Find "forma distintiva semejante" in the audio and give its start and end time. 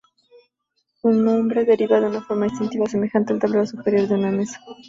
2.23-3.33